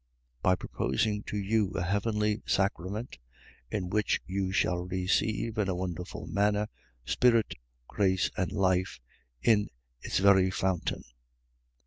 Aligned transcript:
.By 0.41 0.55
proposing 0.55 1.21
to 1.25 1.37
you 1.37 1.69
a 1.75 1.83
heavenly 1.83 2.41
sacrament, 2.47 3.19
in 3.69 3.87
which 3.91 4.19
you 4.25 4.51
shall 4.51 4.83
receive, 4.87 5.59
in 5.59 5.69
a 5.69 5.75
wonderful 5.75 6.25
manner, 6.25 6.69
spirit, 7.05 7.53
grace, 7.87 8.31
and 8.35 8.51
life, 8.51 8.99
in 9.43 9.69
its 10.01 10.17
very 10.17 10.49
fountain. 10.49 11.03